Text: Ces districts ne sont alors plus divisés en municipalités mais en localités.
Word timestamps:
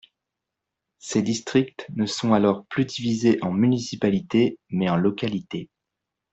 Ces 0.97 1.21
districts 1.21 1.85
ne 1.95 2.07
sont 2.07 2.33
alors 2.33 2.65
plus 2.71 2.85
divisés 2.85 3.37
en 3.43 3.51
municipalités 3.53 4.57
mais 4.71 4.89
en 4.89 4.95
localités. 4.95 5.69